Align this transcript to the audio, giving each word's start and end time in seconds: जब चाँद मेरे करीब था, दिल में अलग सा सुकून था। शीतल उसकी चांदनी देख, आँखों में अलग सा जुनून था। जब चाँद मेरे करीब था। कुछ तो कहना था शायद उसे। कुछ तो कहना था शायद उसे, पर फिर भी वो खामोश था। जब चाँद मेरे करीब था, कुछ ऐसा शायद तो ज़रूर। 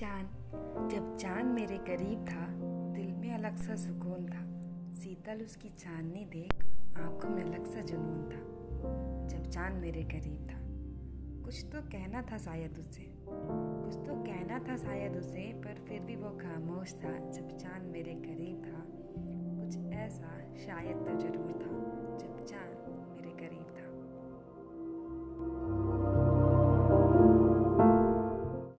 जब 0.00 1.16
चाँद 1.20 1.44
मेरे 1.44 1.78
करीब 1.78 2.24
था, 2.28 2.46
दिल 2.92 3.12
में 3.12 3.34
अलग 3.34 3.56
सा 3.56 3.76
सुकून 3.76 4.26
था। 4.26 4.42
शीतल 5.00 5.44
उसकी 5.44 5.68
चांदनी 5.68 6.24
देख, 6.24 6.64
आँखों 6.98 7.28
में 7.28 7.42
अलग 7.42 7.64
सा 7.64 7.80
जुनून 7.80 8.22
था। 8.22 8.40
जब 9.28 9.50
चाँद 9.50 9.74
मेरे 9.74 10.02
करीब 10.02 10.46
था। 10.50 10.58
कुछ 11.44 11.64
तो 11.64 11.80
कहना 11.82 12.22
था 12.22 12.38
शायद 12.38 12.78
उसे। 12.78 13.14
कुछ 13.28 13.94
तो 13.94 14.14
कहना 14.22 14.58
था 14.58 14.76
शायद 14.76 15.16
उसे, 15.16 15.52
पर 15.52 15.84
फिर 15.88 16.00
भी 16.00 16.16
वो 16.16 16.30
खामोश 16.30 16.94
था। 16.94 17.30
जब 17.30 17.56
चाँद 17.56 17.82
मेरे 17.82 18.14
करीब 18.14 18.62
था, 18.64 18.84
कुछ 19.62 19.92
ऐसा 19.92 20.56
शायद 20.56 20.96
तो 20.96 21.20
ज़रूर। 21.20 21.41